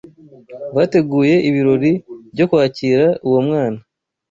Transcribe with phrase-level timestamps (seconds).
[0.75, 1.91] Bateguye ibirori
[2.33, 3.79] byo kwakira uwo mwana,